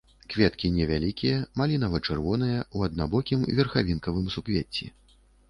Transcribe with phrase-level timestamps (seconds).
[0.33, 4.91] Кветкі невялікія, малінава-чырвоныя, у аднабокім верхавінкавым суквецці.